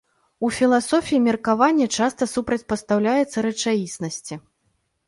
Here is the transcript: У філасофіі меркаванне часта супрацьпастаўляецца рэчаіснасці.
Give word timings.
У 0.47 0.49
філасофіі 0.59 1.19
меркаванне 1.27 1.87
часта 1.99 2.23
супрацьпастаўляецца 2.33 3.37
рэчаіснасці. 3.51 4.45